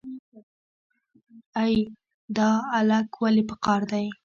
[1.61, 1.73] ای
[2.37, 4.05] دا الک ولې په قار دی.